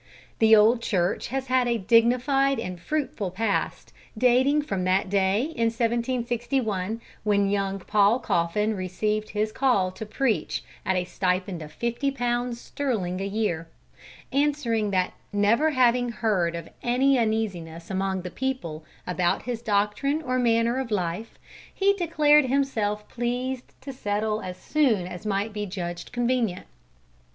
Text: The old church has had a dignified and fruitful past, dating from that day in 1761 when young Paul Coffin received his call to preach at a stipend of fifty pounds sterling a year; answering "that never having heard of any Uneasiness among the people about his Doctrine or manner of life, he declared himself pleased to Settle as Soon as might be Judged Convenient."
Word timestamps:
The 0.39 0.55
old 0.55 0.81
church 0.81 1.27
has 1.27 1.45
had 1.45 1.67
a 1.67 1.77
dignified 1.77 2.59
and 2.59 2.79
fruitful 2.79 3.29
past, 3.29 3.93
dating 4.17 4.63
from 4.63 4.83
that 4.85 5.11
day 5.11 5.41
in 5.41 5.67
1761 5.69 6.99
when 7.23 7.49
young 7.51 7.77
Paul 7.77 8.17
Coffin 8.17 8.75
received 8.75 9.29
his 9.29 9.51
call 9.51 9.91
to 9.91 10.03
preach 10.03 10.63
at 10.87 10.95
a 10.95 11.03
stipend 11.03 11.61
of 11.61 11.71
fifty 11.71 12.09
pounds 12.09 12.59
sterling 12.59 13.21
a 13.21 13.27
year; 13.27 13.67
answering 14.31 14.89
"that 14.89 15.13
never 15.31 15.69
having 15.69 16.09
heard 16.09 16.55
of 16.55 16.67
any 16.81 17.19
Uneasiness 17.19 17.91
among 17.91 18.23
the 18.23 18.31
people 18.31 18.83
about 19.05 19.43
his 19.43 19.61
Doctrine 19.61 20.23
or 20.23 20.39
manner 20.39 20.79
of 20.79 20.89
life, 20.89 21.37
he 21.71 21.93
declared 21.93 22.45
himself 22.45 23.07
pleased 23.07 23.79
to 23.81 23.93
Settle 23.93 24.41
as 24.41 24.57
Soon 24.57 25.05
as 25.05 25.27
might 25.27 25.53
be 25.53 25.67
Judged 25.67 26.11
Convenient." 26.11 26.65